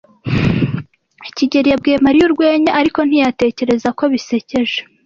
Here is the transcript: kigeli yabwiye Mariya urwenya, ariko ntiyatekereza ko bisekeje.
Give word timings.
kigeli 1.35 1.67
yabwiye 1.71 1.97
Mariya 2.05 2.25
urwenya, 2.29 2.71
ariko 2.79 2.99
ntiyatekereza 3.07 3.87
ko 3.97 4.03
bisekeje. 4.13 4.79